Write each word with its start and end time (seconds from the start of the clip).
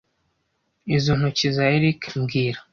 Izo 0.95 1.11
ntoki 1.17 1.47
za 1.55 1.65
Eric 1.75 2.01
mbwira 2.21 2.59